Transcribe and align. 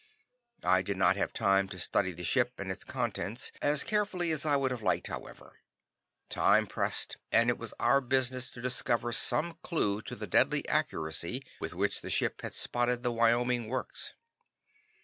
I 0.65 0.81
did 0.81 0.97
not 0.97 1.15
have 1.17 1.31
time 1.31 1.69
to 1.69 1.77
study 1.77 2.11
the 2.11 2.23
ship 2.23 2.53
and 2.57 2.71
its 2.71 2.83
contents 2.83 3.51
as 3.61 3.83
carefully 3.83 4.31
as 4.31 4.47
I 4.47 4.55
would 4.55 4.71
have 4.71 4.81
liked, 4.81 5.05
however. 5.09 5.59
Time 6.27 6.65
pressed, 6.65 7.17
and 7.31 7.51
it 7.51 7.59
was 7.59 7.75
our 7.79 8.01
business 8.01 8.49
to 8.49 8.61
discover 8.63 9.11
some 9.11 9.59
clue 9.61 10.01
to 10.01 10.15
the 10.15 10.25
deadly 10.25 10.67
accuracy 10.67 11.45
with 11.59 11.75
which 11.75 12.01
the 12.01 12.09
ship 12.09 12.41
had 12.41 12.55
spotted 12.55 13.03
the 13.03 13.11
Wyoming 13.11 13.67
Works. 13.67 14.15